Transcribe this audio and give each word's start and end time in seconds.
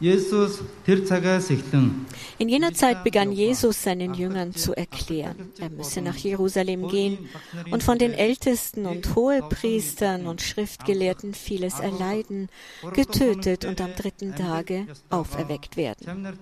In 0.00 0.08
jener 2.48 2.74
Zeit 2.74 3.04
begann 3.04 3.32
Jesus 3.32 3.82
seinen 3.82 4.14
Jüngern 4.14 4.52
zu 4.52 4.74
erklären, 4.74 5.52
er 5.58 5.70
müsse 5.70 6.02
nach 6.02 6.16
Jerusalem 6.16 6.88
gehen 6.88 7.30
und 7.70 7.82
von 7.82 7.98
den 7.98 8.12
Ältesten 8.12 8.86
und 8.86 9.14
Hohepriestern 9.14 10.26
und 10.26 10.42
Schriftgelehrten 10.42 11.32
vieles 11.32 11.78
erleiden, 11.78 12.48
getötet 12.92 13.64
und 13.64 13.80
am 13.80 13.94
dritten 13.94 14.34
Tage 14.34 14.86
auferweckt 15.10 15.76
werden. 15.76 16.36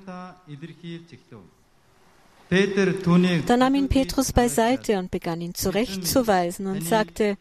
Da 3.46 3.57
nahm 3.57 3.75
ihn 3.75 3.89
Petrus 3.89 4.32
beiseite 4.32 4.98
und 4.98 5.11
begann 5.11 5.41
ihn 5.41 5.55
zurechtzuweisen 5.55 6.66
und 6.66 6.84
sagte, 6.84 7.37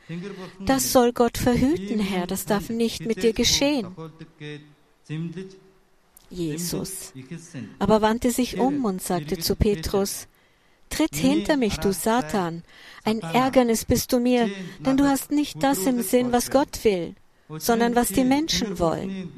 das 0.65 0.91
soll 0.91 1.13
Gott 1.13 1.37
verhüten, 1.37 1.99
Herr, 1.99 2.27
das 2.27 2.45
darf 2.45 2.69
nicht 2.69 3.05
mit 3.05 3.23
dir 3.23 3.33
geschehen. 3.33 3.87
Jesus. 6.31 7.13
Aber 7.79 8.01
wandte 8.01 8.31
sich 8.31 8.57
um 8.57 8.85
und 8.85 9.01
sagte 9.01 9.37
zu 9.37 9.55
Petrus, 9.55 10.27
Tritt 10.89 11.15
hinter 11.15 11.55
mich, 11.55 11.77
du 11.77 11.93
Satan, 11.93 12.63
ein 13.05 13.19
Ärgernis 13.19 13.85
bist 13.85 14.11
du 14.11 14.19
mir, 14.19 14.49
denn 14.79 14.97
du 14.97 15.05
hast 15.05 15.31
nicht 15.31 15.63
das 15.63 15.79
im 15.85 16.01
Sinn, 16.01 16.33
was 16.33 16.51
Gott 16.51 16.83
will, 16.83 17.15
sondern 17.57 17.95
was 17.95 18.09
die 18.09 18.25
Menschen 18.25 18.77
wollen. 18.77 19.31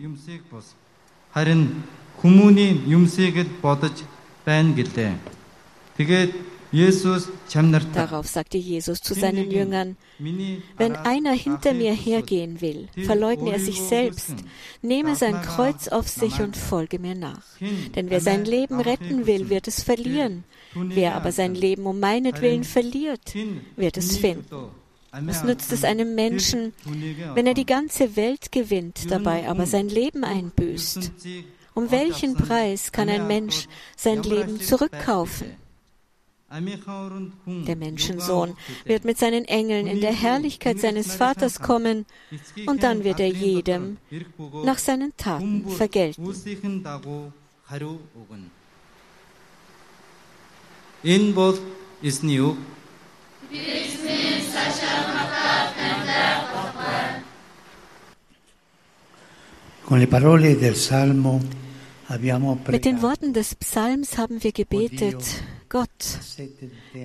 Darauf 7.94 8.26
sagte 8.28 8.58
Jesus 8.58 9.02
zu 9.02 9.14
seinen 9.14 9.52
Jüngern, 9.52 9.96
wenn 10.78 10.96
einer 10.96 11.34
hinter 11.34 11.74
mir 11.74 11.94
hergehen 11.94 12.62
will, 12.62 12.88
verleugne 13.06 13.52
er 13.52 13.60
sich 13.60 13.80
selbst, 13.80 14.34
nehme 14.82 15.16
sein 15.16 15.40
Kreuz 15.44 15.88
auf 15.88 16.08
sich 16.08 16.42
und 16.42 16.58
folge 16.58 16.98
mir 16.98 17.14
nach. 17.14 17.44
Denn 17.96 18.10
wer 18.10 18.22
sein 18.22 18.44
Leben 18.46 18.80
retten 18.80 19.28
will, 19.28 19.50
wird 19.50 19.68
es 19.68 19.84
verlieren. 19.84 20.46
Wer 20.74 21.16
aber 21.16 21.32
sein 21.32 21.54
Leben 21.54 21.86
um 21.86 22.00
meinetwillen 22.00 22.64
verliert, 22.64 23.36
wird 23.76 23.98
es 23.98 24.18
finden. 24.18 24.46
Was 25.12 25.44
nützt 25.44 25.72
es 25.72 25.84
einem 25.84 26.16
Menschen, 26.16 26.74
wenn 27.36 27.46
er 27.46 27.54
die 27.54 27.68
ganze 27.68 28.16
Welt 28.16 28.52
gewinnt, 28.52 29.12
dabei 29.12 29.48
aber 29.48 29.68
sein 29.68 29.90
Leben 29.90 30.24
einbüßt? 30.24 31.12
Um 31.76 31.92
welchen 31.92 32.34
Preis 32.34 32.92
kann 32.92 33.10
ein 33.10 33.28
Mensch 33.28 33.68
sein 33.96 34.24
Leben 34.24 34.60
zurückkaufen? 34.60 35.63
Der 36.54 37.76
Menschensohn 37.76 38.56
wird 38.86 39.06
mit 39.06 39.18
seinen 39.18 39.46
Engeln 39.46 39.88
in 39.88 40.02
der 40.02 40.14
Herrlichkeit 40.14 40.80
seines 40.80 41.16
Vaters 41.16 41.60
kommen 41.60 42.06
und 42.68 42.84
dann 42.84 43.04
wird 43.04 43.20
er 43.20 43.28
jedem 43.28 43.98
nach 44.64 44.78
seinen 44.78 45.18
Taten 45.18 45.68
vergelten. 45.68 46.24
Mit 62.68 62.86
den 62.86 63.02
Worten 63.02 63.34
des 63.34 63.56
Psalms 63.56 64.18
haben 64.18 64.44
wir 64.44 64.52
gebetet, 64.52 65.44
Gott, 65.74 66.20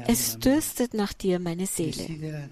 es 0.09 0.39
dürstet 0.41 0.93
nach 0.93 1.15
dir 1.15 1.39
meine 1.39 1.65
Seele. 1.65 2.51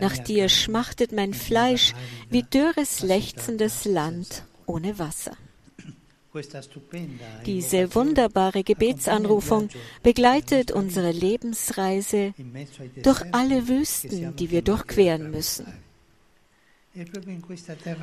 Nach 0.00 0.16
dir 0.16 0.48
schmachtet 0.48 1.10
mein 1.10 1.34
Fleisch 1.34 1.92
wie 2.28 2.44
dürres, 2.44 3.02
lechzendes 3.02 3.84
Land 3.84 4.44
ohne 4.66 5.00
Wasser. 5.00 5.36
Diese 7.46 7.92
wunderbare 7.96 8.62
Gebetsanrufung 8.62 9.70
begleitet 10.04 10.70
unsere 10.70 11.10
Lebensreise 11.10 12.32
durch 13.02 13.24
alle 13.32 13.66
Wüsten, 13.66 14.36
die 14.36 14.52
wir 14.52 14.62
durchqueren 14.62 15.32
müssen. 15.32 15.66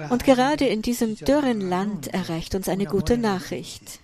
Und 0.09 0.25
gerade 0.25 0.65
in 0.65 0.81
diesem 0.81 1.15
dürren 1.15 1.61
Land 1.61 2.07
erreicht 2.07 2.55
uns 2.55 2.67
eine 2.67 2.87
gute 2.87 3.17
Nachricht. 3.17 4.01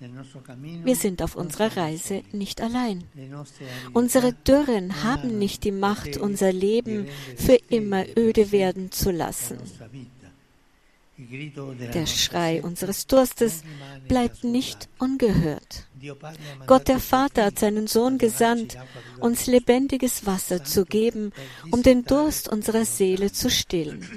Wir 0.00 0.96
sind 0.96 1.22
auf 1.22 1.36
unserer 1.36 1.76
Reise 1.76 2.22
nicht 2.32 2.60
allein. 2.62 3.04
Unsere 3.92 4.32
Dürren 4.32 5.02
haben 5.02 5.38
nicht 5.38 5.64
die 5.64 5.72
Macht, 5.72 6.16
unser 6.16 6.52
Leben 6.52 7.06
für 7.36 7.58
immer 7.68 8.04
öde 8.16 8.50
werden 8.50 8.90
zu 8.90 9.10
lassen. 9.10 9.58
Der 11.92 12.06
Schrei 12.06 12.62
unseres 12.62 13.06
Durstes 13.06 13.62
bleibt 14.08 14.42
nicht 14.42 14.88
ungehört. 14.98 15.86
Gott 16.66 16.88
der 16.88 16.98
Vater 16.98 17.44
hat 17.44 17.58
seinen 17.58 17.86
Sohn 17.86 18.16
gesandt, 18.16 18.78
uns 19.18 19.46
lebendiges 19.46 20.24
Wasser 20.24 20.64
zu 20.64 20.86
geben, 20.86 21.32
um 21.70 21.82
den 21.82 22.04
Durst 22.04 22.48
unserer 22.48 22.86
Seele 22.86 23.32
zu 23.32 23.50
stillen. 23.50 24.08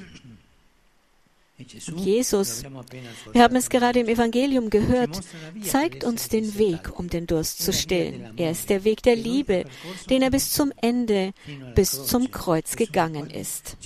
Jesus, 1.95 2.63
wir 3.31 3.41
haben 3.41 3.55
es 3.55 3.69
gerade 3.69 3.99
im 3.99 4.07
Evangelium 4.07 4.69
gehört, 4.69 5.19
zeigt 5.61 6.03
uns 6.03 6.29
den 6.29 6.57
Weg, 6.57 6.97
um 6.97 7.09
den 7.09 7.27
Durst 7.27 7.63
zu 7.63 7.73
stillen. 7.73 8.33
Er 8.37 8.51
ist 8.51 8.69
der 8.69 8.83
Weg 8.83 9.03
der 9.03 9.15
Liebe, 9.15 9.65
den 10.09 10.21
er 10.21 10.31
bis 10.31 10.51
zum 10.51 10.71
Ende, 10.81 11.33
bis 11.75 12.05
zum 12.05 12.31
Kreuz 12.31 12.75
gegangen 12.75 13.29
ist. 13.29 13.77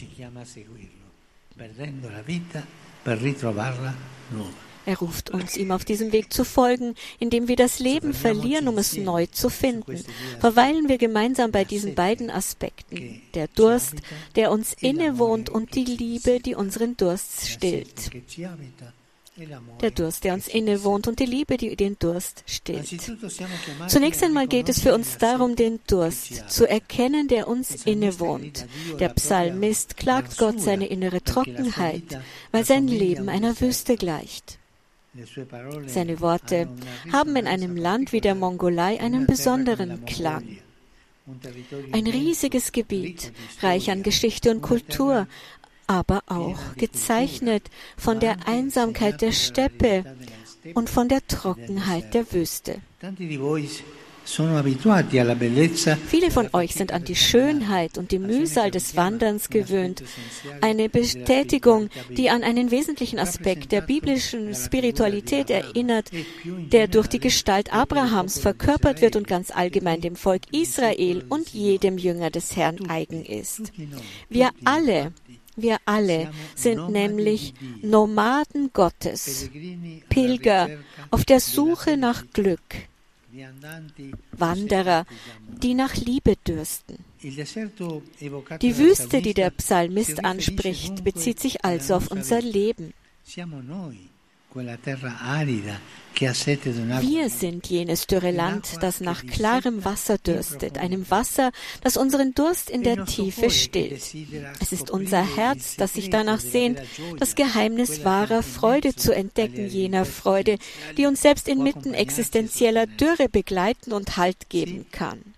Er 4.87 4.97
ruft 4.99 5.29
uns, 5.31 5.57
ihm 5.57 5.71
auf 5.71 5.83
diesem 5.83 6.13
Weg 6.13 6.31
zu 6.31 6.45
folgen, 6.45 6.95
indem 7.19 7.49
wir 7.49 7.57
das 7.57 7.79
Leben 7.79 8.13
verlieren, 8.13 8.69
um 8.69 8.77
es 8.77 8.95
neu 8.95 9.25
zu 9.27 9.49
finden. 9.49 10.01
Verweilen 10.39 10.87
wir 10.87 10.97
gemeinsam 10.97 11.51
bei 11.51 11.65
diesen 11.65 11.93
beiden 11.93 12.31
Aspekten. 12.31 13.21
Der 13.33 13.49
Durst, 13.49 13.95
der 14.37 14.49
uns 14.49 14.73
innewohnt 14.79 15.49
und 15.49 15.75
die 15.75 15.83
Liebe, 15.83 16.39
die 16.39 16.55
unseren 16.55 16.95
Durst 16.95 17.49
stillt 17.49 18.11
der 19.81 19.91
Durst, 19.91 20.23
der 20.23 20.33
uns 20.33 20.47
innewohnt 20.47 21.07
und 21.07 21.19
die 21.19 21.25
Liebe, 21.25 21.57
die 21.57 21.75
den 21.75 21.97
Durst 21.99 22.43
stillt. 22.47 22.87
Zunächst 23.87 24.23
einmal 24.23 24.47
geht 24.47 24.67
es 24.69 24.79
für 24.79 24.95
uns 24.95 25.17
darum, 25.17 25.55
den 25.55 25.79
Durst 25.87 26.49
zu 26.49 26.67
erkennen, 26.67 27.27
der 27.27 27.47
uns 27.47 27.85
innewohnt. 27.85 28.65
Der 28.99 29.09
Psalmist 29.09 29.97
klagt 29.97 30.37
Gott 30.37 30.59
seine 30.59 30.87
innere 30.87 31.21
Trockenheit, 31.21 32.19
weil 32.51 32.65
sein 32.65 32.87
Leben 32.87 33.29
einer 33.29 33.59
Wüste 33.61 33.95
gleicht. 33.95 34.57
Seine 35.87 36.19
Worte 36.19 36.67
haben 37.11 37.35
in 37.35 37.47
einem 37.47 37.75
Land 37.75 38.13
wie 38.13 38.21
der 38.21 38.35
Mongolei 38.35 38.99
einen 38.99 39.25
besonderen 39.25 40.05
Klang. 40.05 40.57
Ein 41.91 42.07
riesiges 42.07 42.71
Gebiet, 42.71 43.33
reich 43.61 43.91
an 43.91 44.03
Geschichte 44.03 44.51
und 44.51 44.61
Kultur, 44.61 45.27
aber 45.87 46.23
auch 46.27 46.59
gezeichnet 46.75 47.63
von 47.97 48.19
der 48.19 48.47
Einsamkeit 48.47 49.21
der 49.21 49.31
Steppe 49.31 50.05
und 50.73 50.89
von 50.89 51.09
der 51.09 51.25
Trockenheit 51.27 52.13
der 52.13 52.31
Wüste. 52.31 52.81
Viele 56.07 56.31
von 56.31 56.49
euch 56.51 56.75
sind 56.75 56.91
an 56.91 57.05
die 57.05 57.15
Schönheit 57.15 57.97
und 57.97 58.11
die 58.11 58.19
Mühsal 58.19 58.71
des 58.71 58.97
Wanderns 58.97 59.49
gewöhnt. 59.49 60.03
Eine 60.59 60.89
Bestätigung, 60.89 61.89
die 62.09 62.29
an 62.29 62.43
einen 62.43 62.69
wesentlichen 62.69 63.19
Aspekt 63.19 63.71
der 63.71 63.81
biblischen 63.81 64.53
Spiritualität 64.53 65.49
erinnert, 65.49 66.11
der 66.43 66.87
durch 66.87 67.07
die 67.07 67.19
Gestalt 67.19 67.73
Abrahams 67.73 68.39
verkörpert 68.39 69.01
wird 69.01 69.15
und 69.15 69.27
ganz 69.27 69.49
allgemein 69.49 70.01
dem 70.01 70.17
Volk 70.17 70.41
Israel 70.51 71.23
und 71.29 71.49
jedem 71.49 71.97
Jünger 71.97 72.29
des 72.29 72.55
Herrn 72.57 72.89
eigen 72.89 73.23
ist. 73.23 73.71
Wir 74.29 74.49
alle 74.65 75.13
wir 75.59 75.77
alle 75.85 76.29
sind 76.53 76.89
nämlich 76.89 77.55
Nomaden 77.81 78.69
Gottes, 78.73 79.49
Pilger 80.07 80.69
auf 81.09 81.25
der 81.25 81.39
Suche 81.39 81.97
nach 81.97 82.25
Glück, 82.31 82.61
Wanderer, 84.31 85.05
die 85.61 85.73
nach 85.73 85.95
Liebe 85.95 86.35
dürsten. 86.35 86.97
Die 87.21 88.77
Wüste, 88.77 89.21
die 89.21 89.33
der 89.33 89.49
Psalmist 89.51 90.23
anspricht, 90.23 91.03
bezieht 91.03 91.39
sich 91.39 91.65
also 91.65 91.95
auf 91.95 92.11
unser 92.11 92.41
Leben. 92.41 92.93
Wir 96.99 97.29
sind 97.29 97.67
jenes 97.67 98.07
dürre 98.07 98.31
Land, 98.31 98.77
das 98.81 99.01
nach 99.01 99.25
klarem 99.25 99.85
Wasser 99.85 100.17
dürstet, 100.17 100.77
einem 100.79 101.09
Wasser, 101.11 101.51
das 101.81 101.95
unseren 101.95 102.33
Durst 102.33 102.69
in 102.69 102.81
der 102.81 103.05
Tiefe 103.05 103.49
stillt. 103.51 104.15
Es 104.59 104.71
ist 104.71 104.89
unser 104.89 105.23
Herz, 105.35 105.75
das 105.75 105.93
sich 105.93 106.09
danach 106.09 106.39
sehnt, 106.39 106.81
das 107.19 107.35
Geheimnis 107.35 108.03
wahrer 108.03 108.41
Freude 108.41 108.95
zu 108.95 109.13
entdecken, 109.13 109.67
jener 109.67 110.05
Freude, 110.05 110.57
die 110.97 111.05
uns 111.05 111.21
selbst 111.21 111.47
inmitten 111.47 111.93
existenzieller 111.93 112.87
Dürre 112.87 113.29
begleiten 113.29 113.91
und 113.91 114.17
Halt 114.17 114.49
geben 114.49 114.87
kann. 114.91 115.36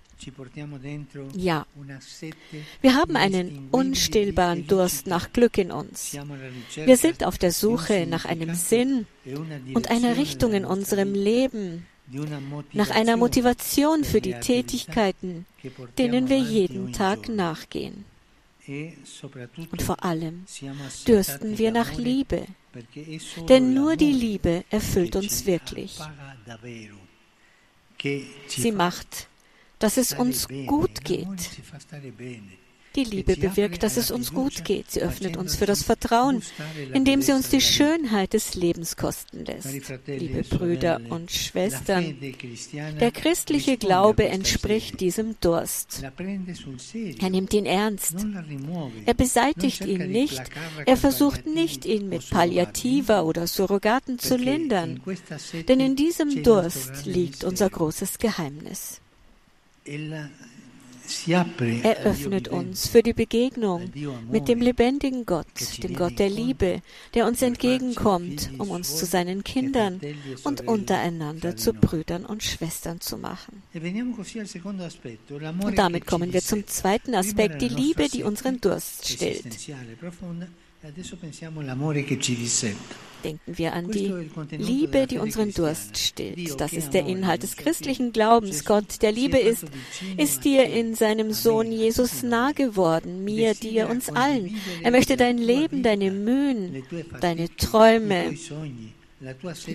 Ja, 1.33 1.65
wir 2.81 2.95
haben 2.95 3.15
einen 3.15 3.69
unstillbaren 3.71 4.67
Durst 4.67 5.07
nach 5.07 5.31
Glück 5.31 5.57
in 5.57 5.71
uns. 5.71 6.17
Wir 6.75 6.97
sind 6.97 7.23
auf 7.23 7.37
der 7.37 7.51
Suche 7.51 8.05
nach 8.07 8.25
einem 8.25 8.55
Sinn 8.55 9.05
und 9.73 9.89
einer 9.89 10.17
Richtung 10.17 10.53
in 10.53 10.65
unserem 10.65 11.13
Leben, 11.13 11.85
nach 12.73 12.89
einer 12.89 13.17
Motivation 13.17 14.03
für 14.03 14.19
die 14.19 14.33
Tätigkeiten, 14.33 15.45
denen 15.97 16.27
wir 16.29 16.39
jeden 16.39 16.91
Tag 16.91 17.29
nachgehen. 17.29 18.05
Und 19.71 19.81
vor 19.81 20.03
allem 20.03 20.45
dürsten 21.07 21.57
wir 21.57 21.71
nach 21.71 21.93
Liebe, 21.93 22.45
denn 23.47 23.73
nur 23.73 23.95
die 23.95 24.11
Liebe 24.11 24.63
erfüllt 24.69 25.15
uns 25.15 25.45
wirklich. 25.45 25.97
Sie 28.47 28.71
macht 28.71 29.28
dass 29.79 29.97
es 29.97 30.13
uns 30.13 30.47
gut 30.67 31.03
geht. 31.03 31.27
Die 32.95 33.03
Liebe 33.03 33.35
bewirkt, 33.35 33.83
dass 33.83 33.97
es 33.97 34.09
uns 34.09 34.33
gut 34.33 34.65
geht. 34.65 34.89
Sie 34.89 35.01
öffnet 35.01 35.37
uns 35.37 35.55
für 35.55 35.67
das 35.67 35.83
Vertrauen, 35.83 36.41
indem 36.91 37.21
sie 37.21 37.33
uns 37.33 37.49
die 37.49 37.61
Schönheit 37.61 38.33
des 38.33 38.55
Lebens 38.55 38.97
kosten 38.97 39.45
lässt. 39.45 39.93
Liebe 40.07 40.43
Brüder 40.43 40.99
und 41.09 41.31
Schwestern, 41.31 42.15
der 42.99 43.11
christliche 43.11 43.77
Glaube 43.77 44.27
entspricht 44.27 44.99
diesem 44.99 45.35
Durst. 45.39 46.03
Er 47.19 47.29
nimmt 47.29 47.53
ihn 47.53 47.67
ernst. 47.67 48.15
Er 49.05 49.13
beseitigt 49.13 49.85
ihn 49.85 50.11
nicht. 50.11 50.41
Er 50.85 50.97
versucht 50.97 51.45
nicht, 51.45 51.85
ihn 51.85 52.09
mit 52.09 52.27
Palliativer 52.31 53.23
oder 53.23 53.45
Surrogaten 53.45 54.17
zu 54.17 54.35
lindern. 54.35 54.99
Denn 55.67 55.79
in 55.79 55.95
diesem 55.95 56.41
Durst 56.41 57.05
liegt 57.05 57.43
unser 57.43 57.69
großes 57.69 58.17
Geheimnis. 58.17 58.99
Er 61.83 61.97
öffnet 62.05 62.47
uns 62.49 62.87
für 62.87 63.01
die 63.01 63.13
Begegnung 63.13 63.91
mit 64.29 64.47
dem 64.47 64.61
lebendigen 64.61 65.25
Gott, 65.25 65.47
dem 65.81 65.95
Gott 65.95 66.19
der 66.19 66.29
Liebe, 66.29 66.81
der 67.15 67.25
uns 67.25 67.41
entgegenkommt, 67.41 68.51
um 68.59 68.69
uns 68.69 68.95
zu 68.95 69.05
seinen 69.05 69.43
Kindern 69.43 69.99
e 70.03 70.15
und 70.43 70.67
untereinander 70.67 71.55
zu 71.55 71.73
Brüdern 71.73 72.25
und 72.25 72.43
Schwestern 72.43 73.01
zu 73.01 73.17
machen. 73.17 73.63
E 73.73 73.79
und 75.63 75.77
damit 75.77 76.05
kommen 76.05 76.31
wir 76.31 76.41
zum 76.41 76.67
zweiten 76.67 77.15
Aspekt, 77.15 77.61
die 77.61 77.69
Liebe, 77.69 78.07
die 78.07 78.23
unseren 78.23 78.61
Durst 78.61 79.09
stillt. 79.09 79.57
Denken 83.23 83.57
wir 83.57 83.73
an 83.73 83.91
die 83.91 84.13
Liebe, 84.51 85.07
die 85.07 85.17
unseren 85.17 85.53
Durst 85.53 85.97
stillt. 85.97 86.61
Das 86.61 86.71
ist 86.71 86.93
der 86.93 87.05
Inhalt 87.05 87.43
des 87.43 87.57
christlichen 87.57 88.13
Glaubens. 88.13 88.63
Gott, 88.63 89.01
der 89.01 89.11
Liebe 89.11 89.37
ist, 89.37 89.65
ist 90.15 90.45
dir 90.45 90.63
in 90.65 90.95
seinem 90.95 91.33
Sohn 91.33 91.69
Jesus 91.71 92.23
nah 92.23 92.53
geworden, 92.53 93.25
mir, 93.25 93.55
dir, 93.55 93.89
uns 93.89 94.09
allen. 94.09 94.55
Er 94.81 94.91
möchte 94.91 95.17
dein 95.17 95.37
Leben, 95.37 95.83
deine 95.83 96.11
Mühen, 96.11 96.83
deine 97.19 97.53
Träume, 97.57 98.35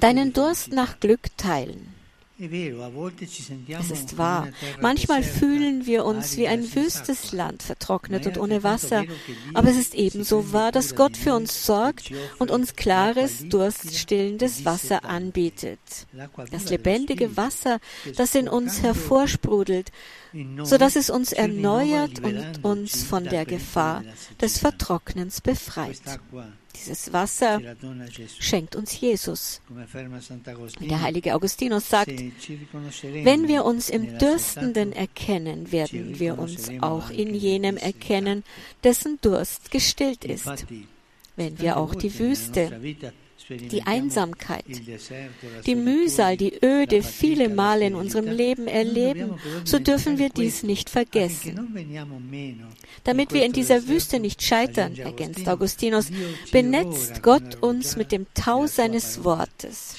deinen 0.01 0.33
Durst 0.33 0.73
nach 0.73 1.01
Glück 1.01 1.37
teilen. 1.37 2.04
Es 2.37 3.91
ist 3.91 4.19
wahr. 4.19 4.49
Manchmal 4.81 5.23
fühlen 5.23 5.87
wir 5.87 6.05
uns 6.05 6.37
wie 6.37 6.49
ein 6.49 6.75
wüstes 6.75 7.31
Land, 7.31 7.63
vertrocknet 7.63 8.27
und 8.27 8.39
ohne 8.39 8.65
Wasser. 8.65 9.05
Aber 9.55 9.71
es 9.71 9.77
ist 9.77 9.95
ebenso 9.95 10.53
wahr, 10.53 10.73
dass 10.73 10.97
Gott 10.97 11.17
für 11.17 11.35
uns 11.35 11.65
sorgt 11.65 12.11
und 12.41 12.51
uns 12.51 12.75
klares, 12.75 13.49
durststillendes 13.49 14.65
Wasser 14.65 15.05
anbietet. 15.05 15.79
Das 16.51 16.71
lebendige 16.71 17.37
Wasser, 17.37 17.79
das 18.17 18.35
in 18.35 18.49
uns 18.49 18.83
hervorsprudelt, 18.83 19.93
so 20.65 20.77
dass 20.77 20.97
es 20.97 21.11
uns 21.11 21.33
erneuert 21.33 22.19
und 22.19 22.65
uns 22.65 23.05
von 23.05 23.25
der 23.25 23.47
Gefahr 23.47 24.03
des 24.41 24.59
Vertrocknens 24.59 25.41
befreit. 25.41 26.01
Dieses 26.77 27.13
Wasser 27.13 27.61
schenkt 28.39 28.77
uns 28.77 29.01
Jesus. 29.01 29.61
Der 30.81 31.01
heilige 31.01 31.35
Augustinus 31.35 31.89
sagt, 31.89 32.11
wenn 32.11 33.49
wir 33.49 33.65
uns 33.65 33.91
im 33.91 34.19
Dürstenden 34.19 34.93
erkennen, 34.93 35.71
werden 35.73 36.19
wir 36.19 36.39
uns 36.39 36.71
auch 36.81 37.11
in 37.11 37.35
jenem 37.35 37.77
erkennen, 37.77 38.45
dessen 38.83 39.19
Durst 39.21 39.71
gestillt 39.71 40.25
ist. 40.25 40.67
Wenn 41.37 41.59
wir 41.59 41.77
auch 41.77 41.95
die 41.95 42.19
Wüste, 42.19 42.81
die 43.49 43.83
Einsamkeit, 43.83 44.65
die 45.67 45.75
Mühsal, 45.75 46.37
die 46.37 46.65
Öde 46.65 47.03
viele 47.03 47.49
Male 47.49 47.87
in 47.87 47.95
unserem 47.95 48.27
Leben 48.27 48.67
erleben, 48.67 49.39
so 49.65 49.79
dürfen 49.79 50.19
wir 50.19 50.31
dies 50.31 50.63
nicht 50.63 50.89
vergessen. 50.89 51.77
Damit 53.05 53.33
wir 53.33 53.45
in 53.45 53.53
dieser 53.53 53.87
Wüste 53.87 54.19
nicht 54.19 54.43
scheitern, 54.43 54.97
ergänzt 54.97 55.47
Augustinus, 55.49 56.07
benetzt 56.53 57.23
Gott 57.23 57.63
uns 57.63 57.97
mit 57.97 58.13
dem 58.13 58.27
Tau 58.35 58.67
seines 58.67 59.25
Wortes. 59.25 59.97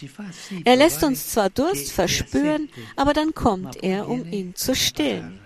Er 0.63 0.75
lässt 0.75 1.03
uns 1.03 1.29
zwar 1.29 1.49
Durst 1.49 1.91
verspüren, 1.91 2.69
aber 2.95 3.13
dann 3.13 3.35
kommt 3.35 3.83
er, 3.83 4.09
um 4.09 4.31
ihn 4.31 4.55
zu 4.55 4.73
stillen. 4.73 5.39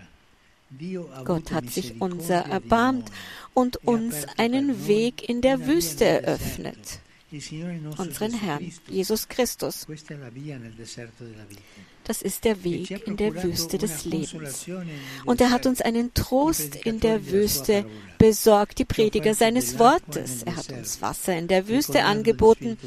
Gott 1.26 1.52
hat 1.52 1.70
sich 1.70 2.00
unser 2.00 2.46
erbarmt 2.46 3.12
und 3.54 3.78
uns 3.88 4.26
einen 4.38 4.88
Weg 4.88 5.28
in 5.28 5.42
der 5.42 5.66
Wüste 5.68 6.06
eröffnet 6.06 7.00
unseren 7.32 8.34
Herrn, 8.34 8.72
Jesus 8.88 9.28
Christus. 9.28 9.88
Das 12.04 12.24
ist 12.24 12.44
der 12.44 12.64
Weg 12.64 13.06
in 13.08 13.18
der 13.18 13.44
Wüste 13.44 13.78
des 13.78 14.04
Lebens. 14.06 14.66
Und 15.26 15.42
er 15.42 15.52
hat 15.52 15.68
uns 15.68 15.80
einen 15.80 16.12
Trost 16.16 16.76
in 16.76 17.00
der 17.00 17.28
Wüste 17.28 17.86
besorgt, 18.18 18.80
die 18.80 18.86
Prediger 18.86 19.36
seines 19.36 19.78
Wortes. 19.78 20.42
Er 20.42 20.56
hat 20.56 20.72
uns 20.72 21.04
Wasser 21.04 21.38
in 21.38 21.48
der 21.48 21.68
Wüste 21.68 22.06
angeboten, 22.06 22.80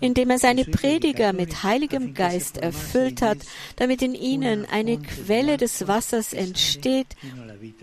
indem 0.00 0.28
er 0.28 0.38
seine 0.38 0.66
Prediger 0.66 1.32
mit 1.32 1.62
Heiligem 1.62 2.12
Geist 2.12 2.58
erfüllt 2.58 3.22
hat, 3.22 3.38
damit 3.76 4.02
in 4.02 4.14
ihnen 4.14 4.66
eine 4.66 4.98
Quelle 4.98 5.56
des 5.56 5.88
Wassers 5.88 6.34
entsteht, 6.34 7.16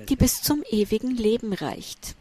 die 0.10 0.16
bis 0.16 0.44
zum 0.44 0.64
ewigen 0.70 1.16
Leben 1.18 1.54
reicht. 1.54 2.16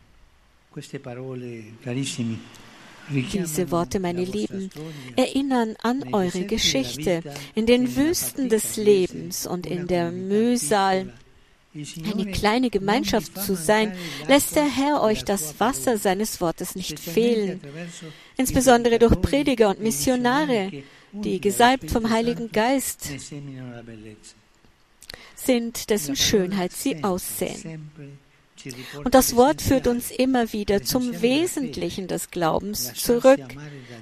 Diese 3.09 3.71
Worte, 3.71 4.01
meine 4.01 4.25
Lieben, 4.25 4.71
erinnern 5.17 5.77
an 5.83 6.15
eure 6.15 6.45
Geschichte. 6.45 7.23
In 7.55 7.67
den 7.67 7.97
Wüsten 7.97 8.49
des 8.49 8.77
Lebens 8.77 9.47
und 9.47 9.67
in 9.67 9.87
der 9.87 10.11
Mühsal 10.11 11.13
eine 11.75 12.31
kleine 12.31 12.69
Gemeinschaft 12.69 13.39
zu 13.41 13.57
sein, 13.57 13.97
lässt 14.29 14.57
der 14.57 14.69
Herr 14.69 15.03
euch 15.03 15.25
das 15.25 15.59
Wasser 15.59 15.97
seines 15.97 16.41
Wortes 16.41 16.75
nicht 16.75 17.01
fehlen, 17.01 17.61
insbesondere 18.37 18.99
durch 18.99 19.21
Prediger 19.23 19.71
und 19.71 19.81
Missionare, 19.81 20.71
die 21.13 21.41
gesalbt 21.41 21.91
vom 21.91 22.11
Heiligen 22.11 22.53
Geist 22.53 23.09
sind, 25.35 25.91
dessen 25.91 26.15
Schönheit 26.17 26.73
sie 26.73 27.03
aussehen. 27.03 27.91
Und 29.05 29.15
das 29.15 29.37
Wort 29.37 29.63
führt 29.63 29.87
uns 29.87 30.11
immer 30.11 30.53
wieder 30.53 30.83
zum 30.83 31.23
Wesentlichen 31.23 32.09
des 32.09 32.31
Glaubens 32.31 32.95
zurück, 32.95 33.41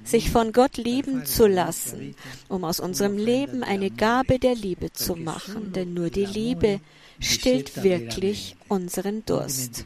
sich 0.04 0.30
von 0.30 0.52
Gott 0.52 0.76
lieben 0.76 1.26
zu 1.26 1.46
lassen, 1.46 2.14
um 2.48 2.64
aus 2.64 2.80
unserem 2.80 3.16
Leben 3.16 3.62
eine 3.62 3.90
Gabe 3.90 4.38
der 4.38 4.54
Liebe 4.54 4.92
zu 4.92 5.16
machen, 5.16 5.72
denn 5.72 5.94
nur 5.94 6.10
die 6.10 6.26
Liebe 6.26 6.80
stillt 7.20 7.82
wirklich 7.82 8.56
unseren 8.68 9.24
Durst. 9.24 9.84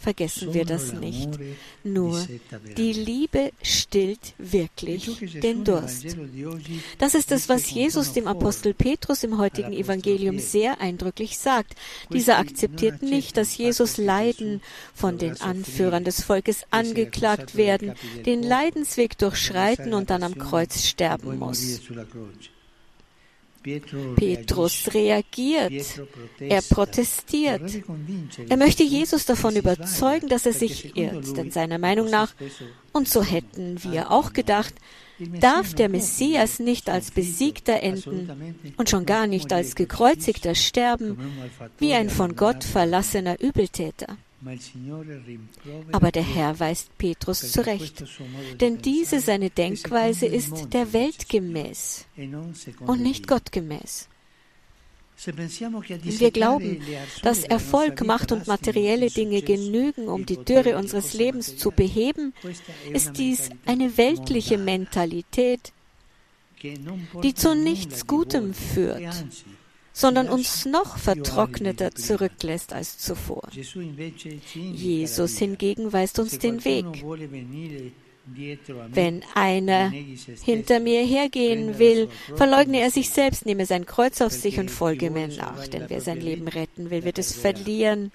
Vergessen 0.00 0.54
wir 0.54 0.64
das 0.64 0.94
nicht. 0.94 1.28
Nur 1.84 2.26
die 2.78 2.94
Liebe 2.94 3.52
stillt 3.62 4.32
wirklich 4.38 5.40
den 5.42 5.62
Durst. 5.64 6.16
Das 6.98 7.14
ist 7.14 7.30
es, 7.32 7.50
was 7.50 7.70
Jesus 7.70 8.14
dem 8.14 8.26
Apostel 8.26 8.72
Petrus 8.72 9.24
im 9.24 9.36
heutigen 9.36 9.74
Evangelium 9.74 10.38
sehr 10.38 10.80
eindrücklich 10.80 11.36
sagt. 11.36 11.74
Dieser 12.10 12.38
akzeptiert 12.38 13.02
nicht, 13.02 13.36
dass 13.36 13.58
Jesus 13.58 13.98
Leiden 13.98 14.62
von 14.94 15.18
den 15.18 15.38
Anführern 15.42 16.04
des 16.04 16.22
Volkes 16.22 16.64
angeklagt 16.70 17.56
werden, 17.56 17.92
den 18.24 18.42
Leidensweg 18.42 19.18
durchschreiten 19.18 19.92
und 19.92 20.08
dann 20.08 20.22
am 20.22 20.38
Kreuz 20.38 20.82
sterben 20.82 21.38
muss. 21.38 21.80
Petrus 23.62 24.94
reagiert, 24.94 26.00
er 26.38 26.62
protestiert. 26.62 27.82
Er 28.48 28.56
möchte 28.56 28.82
Jesus 28.82 29.26
davon 29.26 29.56
überzeugen, 29.56 30.28
dass 30.28 30.46
er 30.46 30.52
sich 30.52 30.96
irrt, 30.96 31.36
denn 31.36 31.50
seiner 31.50 31.78
Meinung 31.78 32.08
nach, 32.08 32.34
und 32.92 33.08
so 33.08 33.22
hätten 33.22 33.82
wir 33.84 34.10
auch 34.10 34.32
gedacht, 34.32 34.74
darf 35.40 35.74
der 35.74 35.88
Messias 35.88 36.58
nicht 36.58 36.88
als 36.88 37.10
Besiegter 37.10 37.82
enden 37.82 38.74
und 38.76 38.88
schon 38.88 39.04
gar 39.04 39.26
nicht 39.26 39.52
als 39.52 39.74
gekreuzigter 39.74 40.54
sterben, 40.54 41.18
wie 41.78 41.92
ein 41.92 42.08
von 42.08 42.36
Gott 42.36 42.64
verlassener 42.64 43.40
Übeltäter. 43.40 44.16
Aber 45.92 46.10
der 46.12 46.22
Herr 46.22 46.58
weist 46.58 46.96
Petrus 46.96 47.52
zurecht, 47.52 48.04
denn 48.60 48.78
diese 48.78 49.20
seine 49.20 49.50
Denkweise 49.50 50.26
ist 50.26 50.72
der 50.72 50.92
Welt 50.92 51.28
gemäß 51.28 52.06
und 52.86 53.02
nicht 53.02 53.26
Gott 53.26 53.52
gemäß. 53.52 54.08
Wenn 55.26 56.20
wir 56.20 56.30
glauben, 56.30 56.80
dass 57.22 57.44
Erfolg, 57.44 58.06
Macht 58.06 58.32
und 58.32 58.46
materielle 58.46 59.10
Dinge 59.10 59.42
genügen, 59.42 60.08
um 60.08 60.24
die 60.24 60.42
Dürre 60.42 60.78
unseres 60.78 61.12
Lebens 61.12 61.58
zu 61.58 61.70
beheben, 61.70 62.32
ist 62.90 63.18
dies 63.18 63.50
eine 63.66 63.98
weltliche 63.98 64.56
Mentalität, 64.56 65.72
die 66.62 67.34
zu 67.34 67.54
nichts 67.54 68.06
Gutem 68.06 68.54
führt, 68.54 69.26
sondern 69.92 70.28
uns 70.28 70.66
noch 70.66 70.98
vertrockneter 70.98 71.94
zurücklässt 71.94 72.72
als 72.72 72.98
zuvor. 72.98 73.48
Jesus 74.54 75.38
hingegen 75.38 75.92
weist 75.92 76.18
uns 76.18 76.38
den 76.38 76.64
Weg. 76.64 76.86
Wenn 78.92 79.24
einer 79.34 79.90
hinter 80.44 80.78
mir 80.78 81.02
hergehen 81.02 81.78
will, 81.78 82.08
verleugne 82.36 82.80
er 82.80 82.90
sich 82.90 83.10
selbst, 83.10 83.46
nehme 83.46 83.66
sein 83.66 83.86
Kreuz 83.86 84.20
auf 84.20 84.32
sich 84.32 84.58
und 84.60 84.70
folge 84.70 85.10
mir 85.10 85.28
nach. 85.28 85.66
Denn 85.66 85.86
wer 85.88 86.00
sein 86.00 86.20
Leben 86.20 86.46
retten 86.46 86.90
will, 86.90 87.04
wird 87.04 87.18
es 87.18 87.34
verlieren. 87.34 88.12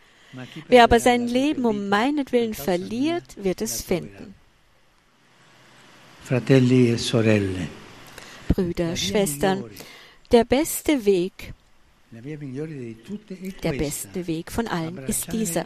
Wer 0.67 0.83
aber 0.83 0.99
sein 0.99 1.27
Leben 1.27 1.65
um 1.65 1.89
meinetwillen 1.89 2.53
verliert, 2.53 3.23
wird 3.43 3.61
es 3.61 3.81
finden. 3.81 4.35
E. 6.29 6.97
Brüder, 8.47 8.95
Schwestern, 8.95 9.63
der 10.31 10.43
beste 10.43 11.05
Weg, 11.05 11.53
der 13.63 13.71
beste 13.73 14.27
Weg 14.27 14.51
von 14.51 14.67
allen 14.67 14.97
ist 14.99 15.31
dieser, 15.31 15.65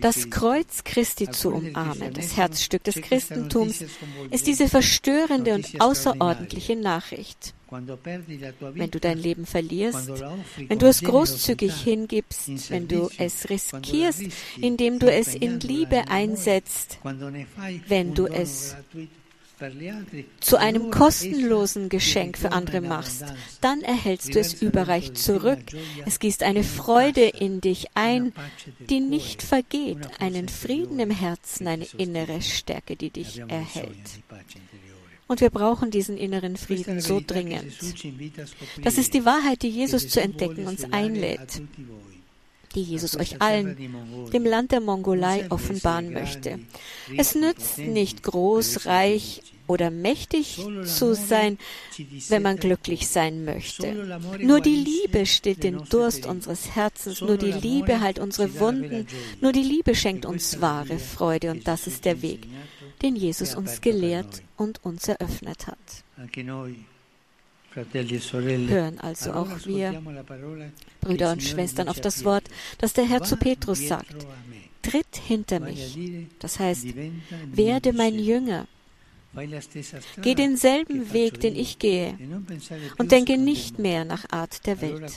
das 0.00 0.30
Kreuz 0.30 0.84
Christi 0.84 1.30
zu 1.30 1.50
umarmen. 1.50 2.12
Das 2.12 2.36
Herzstück 2.36 2.84
des 2.84 2.96
Christentums 2.96 3.84
ist 4.30 4.46
diese 4.46 4.68
verstörende 4.68 5.54
und 5.54 5.80
außerordentliche 5.80 6.76
Nachricht. 6.76 7.54
Wenn 7.70 8.90
du 8.90 9.00
dein 9.00 9.18
Leben 9.18 9.46
verlierst, 9.46 10.10
wenn 10.68 10.78
du 10.78 10.86
es 10.86 11.02
großzügig 11.02 11.74
hingibst, 11.74 12.70
wenn 12.70 12.86
du 12.86 13.10
es 13.18 13.48
riskierst, 13.48 14.22
indem 14.60 14.98
du 14.98 15.10
es 15.10 15.34
in 15.34 15.60
Liebe 15.60 16.08
einsetzt, 16.08 16.98
wenn 17.88 18.14
du 18.14 18.26
es 18.26 18.76
zu 20.40 20.56
einem 20.58 20.90
kostenlosen 20.90 21.88
Geschenk 21.88 22.38
für 22.38 22.52
andere 22.52 22.80
machst, 22.80 23.24
dann 23.60 23.82
erhältst 23.82 24.34
du 24.34 24.40
es 24.40 24.54
überreich 24.62 25.14
zurück. 25.14 25.60
Es 26.06 26.18
gießt 26.18 26.42
eine 26.42 26.64
Freude 26.64 27.22
in 27.24 27.60
dich 27.60 27.86
ein, 27.94 28.32
die 28.90 29.00
nicht 29.00 29.42
vergeht, 29.42 29.98
einen 30.18 30.48
Frieden 30.48 30.98
im 30.98 31.10
Herzen, 31.10 31.66
eine 31.66 31.86
innere 31.96 32.42
Stärke, 32.42 32.96
die 32.96 33.10
dich 33.10 33.40
erhält. 33.40 34.20
Und 35.26 35.40
wir 35.40 35.50
brauchen 35.50 35.90
diesen 35.90 36.18
inneren 36.18 36.56
Frieden 36.56 37.00
so 37.00 37.20
dringend. 37.24 37.72
Das 38.82 38.98
ist 38.98 39.14
die 39.14 39.24
Wahrheit, 39.24 39.62
die 39.62 39.70
Jesus 39.70 40.08
zu 40.08 40.20
entdecken 40.20 40.66
uns 40.66 40.84
einlädt 40.92 41.62
die 42.74 42.82
Jesus 42.82 43.16
euch 43.16 43.40
allen, 43.40 43.76
dem 44.32 44.44
Land 44.44 44.72
der 44.72 44.80
Mongolei, 44.80 45.50
offenbaren 45.50 46.12
möchte. 46.12 46.58
Es 47.16 47.34
nützt 47.34 47.78
nicht 47.78 48.22
groß, 48.22 48.86
reich 48.86 49.42
oder 49.66 49.90
mächtig 49.90 50.58
zu 50.84 51.14
sein, 51.14 51.58
wenn 52.28 52.42
man 52.42 52.56
glücklich 52.58 53.08
sein 53.08 53.44
möchte. 53.44 54.18
Nur 54.40 54.60
die 54.60 54.76
Liebe 54.76 55.26
stillt 55.26 55.64
den 55.64 55.84
Durst 55.88 56.26
unseres 56.26 56.74
Herzens, 56.74 57.20
nur 57.20 57.38
die 57.38 57.52
Liebe 57.52 58.00
heilt 58.00 58.18
unsere 58.18 58.58
Wunden, 58.60 59.06
nur 59.40 59.52
die 59.52 59.62
Liebe 59.62 59.94
schenkt 59.94 60.26
uns 60.26 60.60
wahre 60.60 60.98
Freude 60.98 61.50
und 61.50 61.66
das 61.66 61.86
ist 61.86 62.04
der 62.04 62.20
Weg, 62.22 62.46
den 63.02 63.16
Jesus 63.16 63.54
uns 63.54 63.80
gelehrt 63.80 64.42
und 64.56 64.84
uns 64.84 65.08
eröffnet 65.08 65.66
hat. 65.66 66.04
Hören 67.74 69.00
also 69.00 69.32
auch 69.32 69.48
wir, 69.64 70.00
Brüder 71.00 71.32
und 71.32 71.42
Schwestern, 71.42 71.88
auf 71.88 72.00
das 72.00 72.24
Wort, 72.24 72.44
das 72.78 72.92
der 72.92 73.04
Herr 73.04 73.22
zu 73.22 73.36
Petrus 73.36 73.88
sagt. 73.88 74.26
Tritt 74.82 75.16
hinter 75.16 75.60
mich. 75.60 75.98
Das 76.38 76.58
heißt, 76.58 76.86
werde 77.52 77.92
mein 77.92 78.18
Jünger. 78.18 78.66
Geh 80.22 80.34
denselben 80.34 81.12
Weg, 81.12 81.40
den 81.40 81.56
ich 81.56 81.78
gehe, 81.78 82.16
und 82.98 83.10
denke 83.10 83.36
nicht 83.36 83.78
mehr 83.78 84.04
nach 84.04 84.24
Art 84.30 84.66
der 84.66 84.80
Welt. 84.80 85.12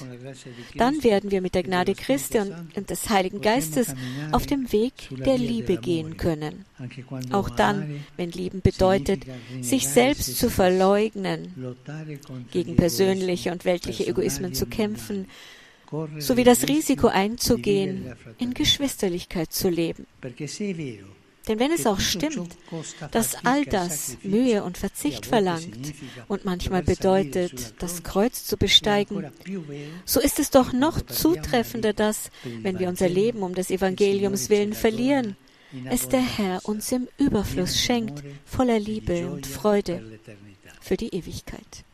Dann 0.75 1.03
werden 1.03 1.31
wir 1.31 1.41
mit 1.41 1.55
der 1.55 1.63
Gnade 1.63 1.93
Christi 1.93 2.39
und 2.39 2.89
des 2.89 3.09
Heiligen 3.09 3.41
Geistes 3.41 3.93
auf 4.31 4.45
dem 4.45 4.71
Weg 4.71 4.93
der 5.11 5.37
Liebe 5.37 5.77
gehen 5.77 6.17
können. 6.17 6.65
Auch 7.31 7.49
dann, 7.49 8.03
wenn 8.15 8.31
Lieben 8.31 8.61
bedeutet, 8.61 9.25
sich 9.61 9.87
selbst 9.87 10.37
zu 10.37 10.49
verleugnen, 10.49 11.75
gegen 12.51 12.75
persönliche 12.75 13.51
und 13.51 13.65
weltliche 13.65 14.07
Egoismen 14.07 14.53
zu 14.53 14.65
kämpfen, 14.65 15.27
sowie 16.19 16.43
das 16.43 16.67
Risiko 16.67 17.07
einzugehen, 17.07 18.13
in 18.37 18.53
Geschwisterlichkeit 18.53 19.53
zu 19.53 19.69
leben. 19.69 20.05
Denn 21.47 21.59
wenn 21.59 21.71
es 21.71 21.85
auch 21.85 21.99
stimmt, 21.99 22.57
dass 23.11 23.45
all 23.45 23.63
das 23.65 24.17
Mühe 24.23 24.63
und 24.63 24.77
Verzicht 24.77 25.25
verlangt 25.25 25.93
und 26.27 26.45
manchmal 26.45 26.83
bedeutet, 26.83 27.73
das 27.79 28.03
Kreuz 28.03 28.45
zu 28.45 28.57
besteigen, 28.57 29.31
so 30.05 30.19
ist 30.19 30.39
es 30.39 30.49
doch 30.49 30.73
noch 30.73 31.01
zutreffender, 31.01 31.93
dass, 31.93 32.29
wenn 32.43 32.79
wir 32.79 32.89
unser 32.89 33.09
Leben 33.09 33.43
um 33.43 33.55
des 33.55 33.69
Evangeliums 33.69 34.49
willen 34.49 34.73
verlieren, 34.73 35.37
es 35.85 36.07
der 36.09 36.21
Herr 36.21 36.59
uns 36.63 36.91
im 36.91 37.07
Überfluss 37.17 37.79
schenkt, 37.79 38.23
voller 38.45 38.79
Liebe 38.79 39.29
und 39.29 39.45
Freude 39.45 40.19
für 40.81 40.97
die 40.97 41.13
Ewigkeit. 41.13 41.86